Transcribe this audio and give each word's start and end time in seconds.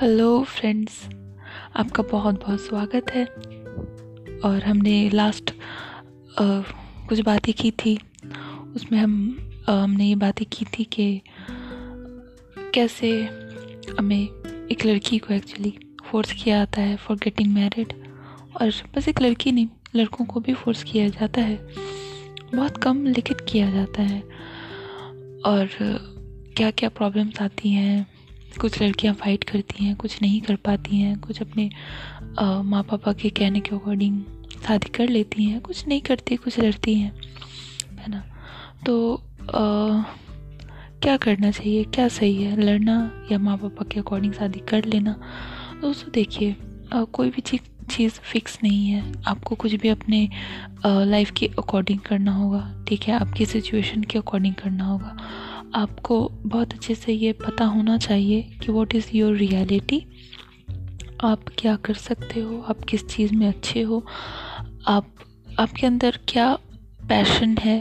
Hello 0.00 0.44
friends 0.44 1.08
आपका 1.76 2.02
बहुत 2.02 2.34
बहुत 2.34 2.60
स्वागत 2.60 3.10
है। 3.10 3.24
और 4.40 4.62
हमने 4.66 5.10
लास्ट 5.10 5.50
आ, 6.38 6.60
कुछ 7.08 7.20
बातें 7.20 7.54
की 7.54 7.70
थी। 7.70 7.98
उसमें 8.76 8.98
हम 8.98 9.38
आ, 9.68 9.72
हमने 9.72 10.04
ये 10.04 10.14
बातें 10.14 10.46
की 10.52 10.64
थी 10.64 10.84
कि 10.84 11.20
कैसे 12.74 13.10
हमें 13.98 14.24
एक 14.72 14.86
लड़की 14.86 15.18
को 15.18 15.34
एक्चुअली 15.34 15.78
फोर्स 16.04 16.32
किया 16.32 16.56
जाता 16.58 16.80
है 16.80 16.96
फॉर 16.96 17.16
गेटिंग 17.16 17.54
मैरिड 17.54 17.92
और 18.60 18.72
बस 18.96 19.08
एक 19.08 19.22
लड़की 19.22 19.52
नहीं 19.52 19.68
लड़कों 19.96 20.24
को 20.24 20.40
भी 20.40 20.54
फोर्स 20.54 20.82
किया 20.82 21.08
जाता 21.08 21.40
है। 21.40 21.56
बहुत 22.54 22.76
कम 22.76 23.06
लिखित 23.06 23.40
किया 23.40 23.70
जाता 23.70 24.02
है। 24.02 24.20
और 25.46 25.68
क्या 26.56 26.70
क्या 26.70 26.88
प्रॉब्लम्स 26.88 27.42
आती 27.42 27.68
हैं 27.68 28.17
कुछ 28.60 28.82
लड़कियाँ 28.82 29.14
फाइट 29.14 29.44
करती 29.44 29.84
हैं 29.84 29.96
कुछ 29.96 30.22
नहीं 30.22 30.40
कर 30.40 30.56
पाती 30.56 30.96
हैं 30.96 31.20
कुछ 31.20 31.42
अपने 31.42 31.70
माँ 32.62 32.82
पापा 32.82 33.12
के 33.12 33.30
कहने 33.30 33.60
के 33.60 33.76
अकॉर्डिंग 33.76 34.22
शादी 34.66 34.88
कर 34.88 35.08
लेती 35.08 35.44
हैं 35.44 35.60
कुछ 35.60 35.86
नहीं 35.88 36.00
करती 36.00 36.36
कुछ 36.36 36.58
लड़ती 36.60 36.94
हैं 36.94 37.12
है 37.98 38.10
ना? 38.10 38.24
तो 38.86 39.14
आ, 39.40 40.02
क्या 41.02 41.16
करना 41.16 41.50
चाहिए 41.50 41.84
क्या 41.84 42.08
सही 42.08 42.42
है? 42.42 42.60
लड़ना 42.60 43.26
या 43.32 43.38
माँ 43.38 43.56
पापा 43.56 43.84
के 43.84 44.00
अकॉर्डिंग 44.00 44.32
शादी 44.32 44.58
कर 44.58 44.84
लेना 44.84 45.20
दोस्तों 45.80 46.12
देखिए 46.12 46.56
कोई 46.94 47.30
भी 47.30 47.40
चीज़ 47.40 47.60
चीज़ 47.90 48.12
फिक्स 48.22 48.58
नहीं 48.62 48.86
है। 48.86 49.12
आपको 49.26 49.54
कुछ 49.54 49.74
भी 49.74 49.88
अपने 49.88 50.28
लाइफ 50.86 51.30
के 51.30 51.46
अकॉर्डिंग 51.58 51.98
करना 51.98 52.34
होगा, 52.34 52.84
ठीक 52.88 53.02
है? 53.02 53.14
आपकी 53.14 53.46
सिचुएशन 53.46 54.02
के 54.02 54.18
अकॉर्डिंग 54.18 54.54
करना 54.54 54.84
होगा। 54.84 55.16
आपको 55.74 56.20
बहुत 56.36 56.72
अच्छे 56.72 56.94
से 56.94 57.12
ये 57.12 57.32
पता 57.40 57.64
होना 57.64 57.96
चाहिए 57.98 58.42
कि 58.62 58.72
वॉट 58.72 58.94
इज़ 58.94 59.10
योर 59.14 59.36
रियलिटी 59.36 60.04
आप 61.24 61.44
क्या 61.58 61.76
कर 61.76 61.94
सकते 61.94 62.40
हो? 62.40 62.60
आप 62.68 62.84
किस 62.88 63.06
चीज़ 63.08 63.34
में 63.34 63.46
अच्छे 63.48 63.82
हो? 63.82 64.04
आप, 64.86 65.14
आपके 65.60 65.86
अंदर 65.86 66.18
क्या 66.28 66.54
पैशन 67.08 67.56
है? 67.58 67.78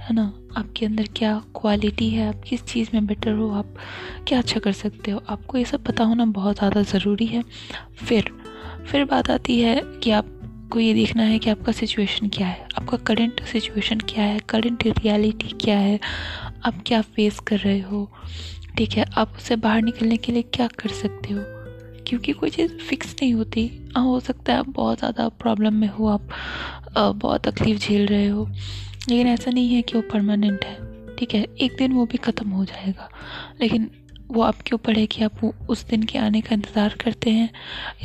है 0.00 0.14
ना? 0.14 0.32
आपके 0.56 0.86
अंदर 0.86 1.08
क्या 1.16 1.32
क्वालिटी 1.56 2.08
है? 2.10 2.28
आप 2.28 2.42
किस 2.48 2.64
चीज़ 2.64 2.88
में 2.94 3.06
बेटर 3.06 3.32
हो? 3.32 3.50
आप 3.50 3.74
क्या 4.28 4.38
अच्छा 4.38 4.60
कर 4.60 4.72
सकते 4.72 5.10
हो? 5.10 5.22
आपको 5.28 5.58
ये 5.58 5.64
सब 5.64 5.84
पता 5.84 6.04
होना 6.04 6.24
बहुत 6.26 6.56
ज़्यादा 6.56 6.82
ज़रूरी 6.82 7.26
है। 7.26 7.42
फिर 7.98 8.32
फिर 8.90 9.04
बात 9.04 9.30
आती 9.30 9.58
है 9.60 9.80
कि 10.02 10.10
आपको 10.10 10.80
ये 10.80 10.94
देखना 10.94 11.22
है 11.22 11.38
कि 11.38 11.50
आपका 11.50 11.72
सिचुएशन 11.72 12.28
क्या 12.28 12.46
है। 12.46 12.66
आपका 12.76 12.96
करंट 12.96 13.42
सिचुएशन 13.44 13.98
क्या 14.08 14.24
है? 14.24 14.38
करंट 14.48 14.86
रियलिटी 14.86 15.48
क्या 15.60 15.78
है? 15.78 15.98
आप 16.64 16.82
क्या 16.86 17.00
फेस 17.02 17.38
कर 17.38 17.58
रहे 17.58 17.78
हो? 17.80 18.10
ठीक 18.78 18.92
है, 18.92 19.04
आप 19.16 19.32
उससे 19.36 19.56
बाहर 19.56 19.82
निकलने 19.82 20.16
के 20.16 20.32
लिए 20.32 20.42
क्या 20.54 20.66
कर 20.80 20.90
सकते 20.92 21.34
हो? 21.34 21.42
क्योंकि 22.06 22.32
कोई 22.32 22.50
चीज़ 22.50 22.72
फिक्स 22.80 23.14
नहीं 23.22 23.32
होती। 23.34 23.70
हाँ 23.96 24.04
हो 24.04 24.18
सकता 24.20 24.52
है 24.52 24.58
आप 24.58 24.68
बहुत 24.68 24.98
ज़्यादा 24.98 25.28
प्रॉब्लम 25.28 25.74
में 25.74 25.88
हो, 25.88 26.06
आप 26.08 26.28
बहुत 27.16 27.48
तकलीफ़ 27.48 27.78
झेल 27.78 28.06
रहे 28.06 28.26
हो। 28.26 28.48
लेकिन 29.08 29.26
ऐसा 29.26 29.50
नहीं 29.50 29.74
है 29.74 29.82
कि 29.82 29.98
वो 29.98 30.02
परमानेंट 30.12 30.64
है। 30.64 31.16
ठीक 31.16 31.34
है, 31.34 31.46
एक 31.60 31.76
दिन 31.78 31.92
वो 31.92 32.06
भी 32.06 32.18
ख़त्म 32.18 32.48
हो 32.50 32.64
जाएगा। 32.64 33.10
लेकिन 33.60 33.90
वो 34.28 34.42
आपके 34.42 34.74
ऊपर 34.74 34.98
है 34.98 35.06
कि 35.06 35.24
आप 35.24 35.44
उस 35.44 35.86
दिन 35.86 36.02
के 36.02 36.18
आने 36.18 36.40
का 36.40 36.54
इंतज़ार 36.54 36.94
करते 37.00 37.30
हैं 37.30 37.50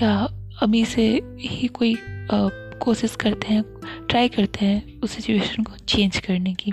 या 0.01 0.27
अभी 0.55 0.83
से 0.85 1.07
ही 1.39 1.67
कोई 1.67 1.95
कोशिश 2.81 3.15
करते 3.15 3.47
हैं 3.47 3.63
ट्राई 4.09 4.29
करते 4.29 4.65
हैं 4.65 4.99
उस 5.01 5.11
सिचुएशन 5.11 5.63
को 5.63 5.77
चेंज 5.79 6.17
करने 6.17 6.53
की। 6.53 6.71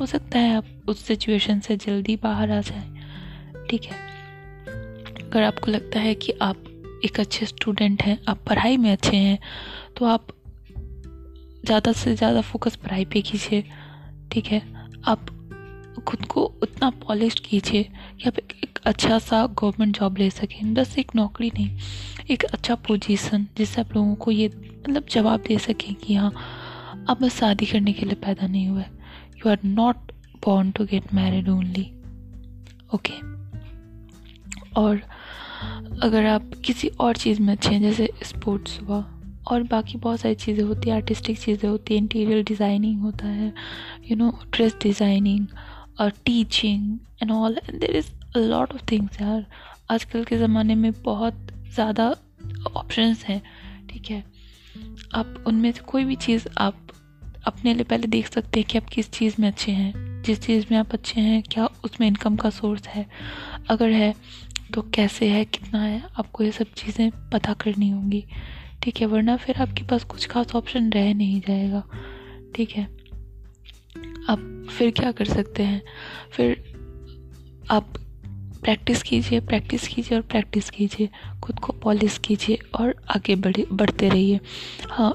हो 0.00 0.06
सकता 0.06 0.38
है 0.38 0.56
आप 0.56 0.66
उस 0.88 1.04
सिचुएशन 1.04 1.60
से 1.60 1.76
जल्दी 1.76 2.16
बाहर 2.16 2.50
आ 2.50 2.60
जाए, 2.60 3.66
ठीक 3.70 3.84
है? 3.84 3.96
अगर 5.22 5.42
आपको 5.42 5.70
लगता 5.70 6.00
है 6.00 6.14
कि 6.14 6.32
आप 6.42 6.64
एक 7.04 7.20
अच्छे 7.20 7.46
स्टूडेंट 7.46 8.02
हैं, 8.02 8.18
आप 8.28 8.44
पढ़ाई 8.48 8.76
में 8.76 8.90
अच्छे 8.92 9.16
हैं 9.16 9.38
तो 9.96 10.06
आप 10.06 10.26
ज़्यादा 11.66 11.92
से 11.92 12.14
ज़्यादा 12.16 12.40
फोकस 12.42 12.76
पढ़ाई 12.76 13.04
पे 13.04 13.20
कीजिए, 13.22 13.64
ठीक 14.32 14.46
है? 14.46 14.62
आप 15.04 15.26
खुद 16.06 16.24
को 16.24 16.44
उतना 16.62 16.90
पॉलिश 17.00 17.34
कीजिए 17.40 17.82
कि 17.82 18.28
आप 18.28 18.38
एक 18.38 18.71
अच्छा 18.82 19.18
सा 19.18 19.44
गवर्नमेंट 19.58 19.98
जॉब 19.98 20.16
ले 20.18 20.28
सकें। 20.30 20.74
बस 20.74 20.96
एक 20.98 21.14
नौकरी 21.16 21.50
नहीं, 21.54 21.70
एक 22.30 22.44
अच्छा 22.44 22.74
पोजीशन 22.86 23.46
जिससे 23.56 23.80
आप 23.80 23.94
लोगों 23.96 24.14
को 24.14 24.30
ये 24.30 24.48
मतलब 24.48 25.04
जवाब 25.10 25.42
दे 25.48 25.58
सकें 25.58 25.94
कि 25.96 26.14
हाँ 26.14 26.32
आप 27.08 27.22
बस 27.22 27.38
शादी 27.38 27.66
करने 27.66 27.92
के 27.92 28.06
लिए 28.06 28.14
पैदा 28.24 28.46
नहीं 28.46 28.66
हुए। 28.68 28.82
You 28.82 29.50
are 29.50 29.58
not 29.64 30.12
born 30.44 30.70
to 30.70 30.84
get 30.84 31.12
married 31.14 31.48
only 31.48 31.90
okay 32.94 33.20
और 34.76 35.00
अगर 36.02 36.26
आप 36.26 36.50
किसी 36.64 36.88
और 37.00 37.16
चीज़ 37.16 37.40
में 37.42 37.52
अच्छे 37.52 37.70
हैं, 37.70 37.80
जैसे 37.80 38.08
स्पोर्ट्स 38.24 38.80
हुआ, 38.80 39.04
और 39.50 39.62
बाकी 39.70 39.98
बहुत 39.98 40.20
सारी 40.20 40.34
चीज़ें 40.34 40.62
होती 40.64 40.88
हैं 40.88 40.96
आर्टिस्टिक 40.96 41.38
चीज़ें 41.38 41.68
होती 41.68 41.94
हैं 41.94 42.00
इंटीरियर 42.02 42.42
डिज़ाइनिंग 42.44 43.00
होता 43.02 43.26
है 43.28 43.52
यू 44.10 44.16
नो 44.16 44.30
ड्रेस 44.52 44.76
डिज़ाइनिंग 44.82 45.46
और 46.00 46.10
teaching 46.26 46.98
and 47.22 47.30
all 47.32 47.58
and 47.58 47.80
there 47.80 47.96
is 47.96 48.10
lot 48.36 48.72
of 48.72 48.82
things 48.92 49.20
यार। 49.20 49.46
आजकल 49.90 50.24
के 50.24 50.38
ज़माने 50.38 50.74
में 50.74 50.92
बहुत 51.02 51.46
ज़्यादा 51.74 52.16
ऑप्शंस 52.76 53.24
हैं, 53.24 53.42
ठीक 53.90 54.10
है? 54.10 54.24
आप 55.14 55.44
उनमें 55.46 55.72
से 55.72 55.80
कोई 55.80 56.04
भी 56.04 56.16
चीज़ 56.16 56.48
आप 56.58 56.86
अपने 57.44 57.74
लिए 57.74 57.84
पहले 57.84 58.06
देख 58.06 58.32
सकते 58.32 58.60
हैं 58.60 58.68
कि 58.68 58.78
आप 58.78 58.84
किस 58.84 59.10
चीज़ 59.10 59.34
में 59.40 59.48
अच्छे 59.48 59.72
हैं, 59.72 60.22
जिस 60.22 60.40
चीज़ 60.40 60.66
में 60.70 60.78
आप 60.78 60.92
अच्छे 60.92 61.20
हैं, 61.20 61.42
क्या 61.42 61.66
उसमें 61.84 62.06
इनकम 62.06 62.36
का 62.36 62.50
सोर्स 62.50 62.86
है। 62.88 63.06
अगर 63.70 63.90
है 63.90 64.14
तो 64.74 64.82
कैसे 64.82 65.28
है, 65.28 65.44
कितना 65.44 65.82
है, 65.82 66.02
आपको 66.18 66.44
ये 66.44 66.52
सब 66.52 66.66
चीज़ें 66.76 67.10
पता 67.30 67.52
करनी 67.52 67.90
होंगी, 67.90 68.24
ठीक 68.82 69.00
है? 69.00 69.06
वरना 69.06 69.36
फिर 69.36 69.56
आपके 69.56 69.82
पास 69.82 70.04
कुछ 70.04 70.26
खास 70.26 70.54
ऑप्शन 70.54 70.90
रह 70.90 71.14
नहीं 71.14 71.40
जाएगा, 71.40 71.82
ठीक 72.56 72.70
है? 72.70 72.84
आप 74.28 74.66
फिर 74.78 74.90
क्या 74.90 75.12
कर 75.12 75.24
सकते 75.24 75.62
हैं? 75.62 75.82
फिर 76.32 76.72
आप 77.70 77.92
प्रैक्टिस 78.62 79.02
कीजिए 79.02 79.40
प्रैक्टिस 79.40 79.88
कीजिए 79.88 80.18
और 80.18 80.22
प्रैक्टिस 80.22 80.70
कीजिए। 80.70 81.08
खुद 81.42 81.58
को 81.58 81.72
पॉलिश 81.72 82.18
कीजिए 82.18 82.58
और 82.80 82.94
आगे 83.10 83.36
बढ़े, 83.36 83.66
बढ़ते 83.72 84.08
रहिए। 84.08 84.40
हाँ 84.90 85.12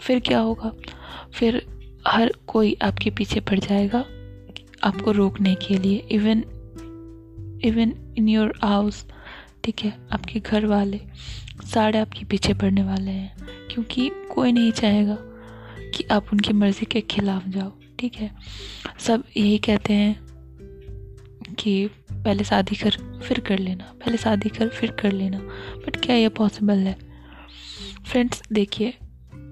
फिर 0.00 0.20
क्या 0.20 0.38
होगा? 0.38 0.72
फिर 1.34 1.66
हर 2.08 2.32
कोई 2.46 2.76
आपके 2.82 3.10
पीछे 3.10 3.40
पड़ 3.40 3.58
जाएगा 3.58 4.04
आपको 4.84 5.12
रोकने 5.12 5.54
के 5.54 5.78
लिए। 5.78 5.96
Even 5.96 6.44
even 7.64 8.14
in 8.18 8.28
your 8.28 8.58
house 8.64 9.06
ठीक 9.64 9.80
है? 9.80 9.98
आपके 10.12 10.40
घर 10.40 10.66
वाले 10.66 11.00
सारे 11.74 11.98
आपके 11.98 12.24
पीछे 12.24 12.54
पड़ने 12.54 12.82
वाले 12.82 13.10
हैं। 13.10 13.36
क्योंकि 13.70 14.10
कोई 14.34 14.52
नहीं 14.52 14.72
चाहेगा 14.72 15.18
कि 15.94 16.04
आप 16.04 16.26
उनकी 16.32 16.52
मर्ज़ी 16.52 16.86
के 16.86 17.00
खिलाफ 17.00 17.48
जाओ, 17.48 17.72
ठीक 17.98 18.14
है? 18.14 18.30
सब 18.98 19.24
यही 19.36 19.58
कहते 19.58 19.92
हैं 19.92 20.27
कि 21.68 21.86
पहले 22.12 22.44
शादी 22.44 22.76
कर, 22.76 23.20
फिर 23.22 23.40
कर 23.40 23.58
लेना, 23.58 23.84
पहले 23.84 24.16
शादी 24.16 24.48
कर, 24.48 24.68
फिर 24.68 24.90
कर 24.90 25.12
लेना। 25.12 25.38
बट 25.86 25.96
क्या 25.96 26.16
ये 26.16 26.28
पॉसिबल 26.28 26.78
है? 26.78 26.96
फ्रेंड्स 28.06 28.42
देखिए, 28.52 28.94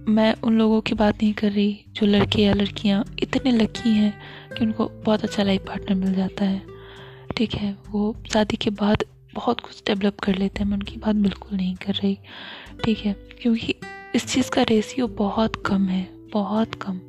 मैं 0.09 0.35
उन 0.43 0.59
लोगों 0.59 0.81
की 0.81 0.95
बात 0.95 1.23
नहीं 1.23 1.33
कर 1.35 1.53
रही 1.53 1.85
जो 1.89 2.07
लड़के 2.07 2.43
या 2.43 2.53
लड़कियाँ 2.55 3.05
इतने 3.23 3.53
लकी 3.53 3.91
हैं 3.91 4.13
कि 4.55 4.65
उनको 4.65 4.87
बहुत 4.89 5.25
अच्छा 5.25 5.43
लाइफ 5.43 5.65
पार्टनर 5.67 5.95
मिल 5.95 6.15
जाता 6.15 6.45
है। 6.45 6.63
ठीक 7.37 7.55
है, 7.55 7.77
वो 7.91 8.17
शादी 8.33 8.57
के 8.57 8.71
बाद 8.71 9.05
बहुत 9.35 9.61
कुछ 9.61 9.83
डेवलप 9.87 10.21
कर 10.21 10.35
लेते 10.35 10.63
हैं, 10.63 10.71
मैं 10.71 10.77
उनकी 10.77 10.97
बात 10.97 11.17
बिल्कुल 11.17 11.57
नहीं 11.57 11.75
कर 11.75 11.95
रही। 11.95 12.19
ठीक 12.85 12.99
है, 12.99 13.13
क्योंकि 13.13 13.75
इस 14.15 14.27
चीज़ 14.27 14.51
का 14.51 14.63
रेशियो 14.63 15.07
बहुत 15.07 15.63
कम 15.67 15.89
है, 15.89 16.09
बहुत 16.33 16.75
कम। 16.75 17.01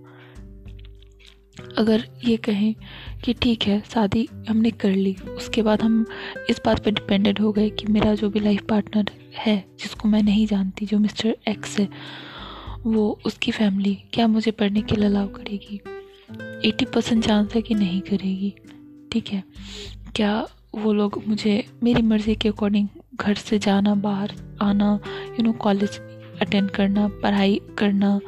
अगर 1.78 2.08
ये 2.26 2.38
कहें 2.38 2.76
कि 3.26 3.34
ठीक 3.34 3.64
है, 3.64 3.84
शादी 3.94 4.30
हमने 4.50 4.72
कर 4.72 4.92
ली, 4.92 5.16
उसके 5.38 5.62
बाद 5.62 5.82
हम 5.82 6.06
इस 6.50 6.62
बात 6.66 6.86
पर 6.86 6.92
डिपेंडेंट 6.92 7.42
हो 7.42 7.52
गए 7.52 7.70
कि 7.70 7.86
मेरा 7.88 8.16
जो 8.16 8.30
भी 8.30 8.40
लाइफ 8.40 8.62
पार्टनर 8.70 9.06
है, 9.36 9.66
जिसको 9.80 10.10
मैं 10.10 10.24
नहीं 10.24 10.48
जानती, 10.48 10.86
जो 10.86 11.00
मिस्टर 11.00 11.38
एक्स 11.48 11.80
है, 11.80 11.90
वो 12.84 13.20
उसकी 13.26 13.52
फैमिली 13.52 13.98
क्या 14.14 14.28
मुझे 14.28 14.52
पढ़ने 14.52 14.82
के 14.82 14.96
लिए 14.96 15.06
अलाउ 15.06 15.28
करेगी? 15.28 15.82
एटी 16.68 16.86
परसेंट 16.86 17.26
चांस 17.26 17.56
है 17.56 17.62
कि 17.62 17.76
नहीं 17.76 18.02
करेगी। 18.02 18.56
ठीक 19.12 19.28
है? 19.28 19.44
क्या 20.16 20.48
वो 20.76 20.94
लोग 20.94 21.24
मुझे, 21.28 21.66
मेरी 21.84 22.02
मर्ज़ी 22.02 22.36
के 22.36 22.50
अकॉर्डिंग 22.50 22.88
घर 23.16 23.34
से 23.34 23.60
जाना, 23.60 23.96
बाहर 23.96 24.58
आना 24.62 25.00
यू 25.06 25.44
नो 25.44 25.52
कॉलेज 25.52 26.00
अटेंड 26.42 26.72
करना, 26.72 27.08
पढ़ाई 27.08 27.62
करना 27.78 28.20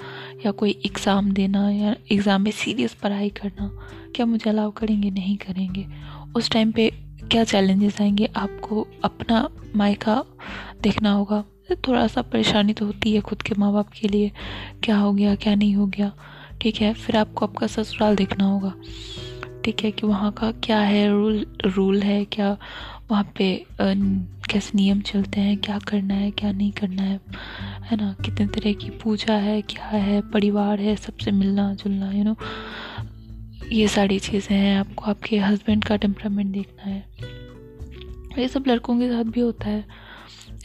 या 0.45 0.51
कोई 0.51 0.71
एग्ज़ाम 0.85 1.31
देना 1.31 1.69
या 1.71 1.95
एग्ज़ाम 2.11 2.41
में 2.41 2.51
सीरियस 2.51 2.93
पढ़ाई 2.93 3.29
करना, 3.31 3.69
क्या 4.15 4.25
मुझे 4.25 4.49
अलाउ 4.49 4.71
करेंगे? 4.71 5.11
नहीं 5.11 5.37
करेंगे। 5.37 5.85
उस 6.35 6.49
टाइम 6.49 6.71
पे 6.71 6.91
क्या 7.31 7.43
चैलेंजेस 7.43 8.01
आएँगे? 8.01 8.29
आपको 8.35 8.87
अपना 9.03 9.47
मायका 9.75 10.23
देखना 10.83 11.11
होगा। 11.11 11.43
थोड़ा 11.87 12.05
सा 12.07 12.21
परेशानी 12.21 12.73
तो 12.73 12.85
होती 12.85 13.13
है 13.13 13.21
खुद 13.21 13.41
के 13.41 13.55
माँ 13.55 13.71
बाप 13.73 13.89
के 13.89 14.07
लिए। 14.07 14.31
क्या 14.83 14.97
हो 14.97 15.13
गया, 15.13 15.35
क्या 15.35 15.55
नहीं 15.55 15.75
हो 15.75 15.85
गया? 15.87 16.11
ठीक 16.61 16.75
है, 16.75 16.93
फिर 16.93 17.17
आपको 17.17 17.45
आपका 17.45 17.67
ससुराल 17.67 18.15
देखना 18.15 18.45
होगा। 18.45 18.73
ठीक 19.65 19.83
है 19.83 19.91
कि 19.91 20.07
वहाँ 20.07 20.31
का 20.31 20.51
क्या 20.63 20.79
है 20.79 21.07
रूल 21.09 21.45
रूल 21.65 22.01
है, 22.01 22.23
क्या 22.25 22.57
वहाँ 23.11 23.31
पे 23.37 23.65
कैसे 23.81 24.71
नियम 24.75 25.01
चलते 25.01 25.41
हैं, 25.41 25.57
क्या 25.57 25.77
करना 25.79 26.13
है, 26.13 26.31
क्या 26.31 26.51
नहीं 26.51 26.71
करना 26.71 27.01
है। 27.01 27.19
है 27.89 27.97
ना? 27.97 28.15
कितने 28.25 28.47
तरह 28.47 28.73
की 28.73 28.89
पूजा 28.89 29.33
है, 29.33 29.61
क्या 29.61 29.85
है, 29.85 30.21
परिवार 30.21 30.79
है, 30.79 30.95
सबसे 30.95 31.31
मिलना 31.31 31.73
जुलना 31.73 32.11
यू 32.11 32.23
नो 32.23 32.35
ये 33.71 33.87
सारी 33.87 34.19
चीज़ें 34.19 34.57
हैं, 34.57 34.79
आपको 34.79 35.05
आपके 35.05 35.39
हस्बैंड 35.39 35.83
का 35.83 35.95
टेम्परामेंट 35.95 36.51
देखना 36.51 36.83
है। 36.83 37.05
ये 38.37 38.47
सब 38.47 38.63
लड़कों 38.67 38.99
के 38.99 39.09
साथ 39.09 39.23
भी 39.23 39.39
होता 39.39 39.69
है। 39.69 39.85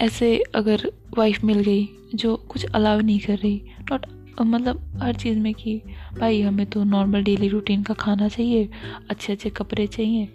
ऐसे 0.00 0.43
अगर 0.55 0.93
वाइफ 1.19 1.44
मिल 1.44 1.59
गई, 1.59 1.88
जो 2.15 2.37
कुछ 2.37 2.65
अलाव 2.65 3.00
नहीं 3.00 3.19
कर 3.21 3.38
रही 3.38 3.62
नॉट 3.93 4.06
मतलब 4.41 5.00
हर 5.03 5.15
चीज़ 5.15 5.38
में 5.38 5.55
कि, 5.55 5.82
भाई, 6.21 6.43
हमें 6.43 6.67
तो 6.67 6.85
नॉर्मल 6.85 7.23
डेली 7.23 7.49
रूटीन 7.49 7.82
का 7.82 7.94
खाना 7.94 8.29
चाहिए 8.29 8.69
अच्छे 9.11 9.32
अच्छे 9.32 9.50
कपड़े 9.50 9.87
चाहिए, 9.87 10.29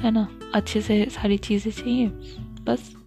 है 0.00 0.10
ना? 0.10 0.28
अच्छे 0.54 0.80
से 0.80 1.06
सारी 1.10 1.38
चीज़ें 1.38 1.72
चाहिए, 1.72 2.06
बस 2.64 3.05